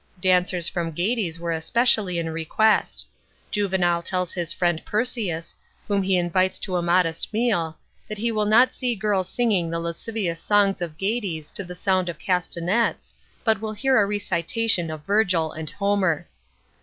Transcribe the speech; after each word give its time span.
Dancers 0.19 0.67
from 0.67 0.93
Gades 0.93 1.37
were 1.39 1.51
especially 1.51 2.17
in 2.17 2.27
request. 2.31 3.05
Juvenal 3.51 4.01
tells 4.01 4.33
his 4.33 4.51
friend 4.51 4.83
Persicus, 4.83 5.53
whom 5.87 6.01
h^ 6.01 6.17
invites 6.17 6.57
to 6.57 6.75
a 6.75 6.81
modest 6.81 7.31
meal, 7.31 7.77
that 8.07 8.17
he 8.17 8.31
will 8.31 8.47
not 8.47 8.73
see 8.73 8.95
girls 8.95 9.29
singing 9.29 9.69
the 9.69 9.77
lascivious 9.79 10.39
songs 10.41 10.81
of 10.81 10.95
Hades 10.99 11.51
to 11.51 11.63
the 11.63 11.75
sound 11.75 12.09
of 12.09 12.17
castai.ets, 12.17 13.13
but 13.43 13.61
will 13.61 13.73
hear 13.73 14.01
a 14.01 14.07
recitation 14.07 14.89
of 14.89 15.05
Virgil 15.05 15.53
or 15.55 15.65
Homer. 15.77 16.27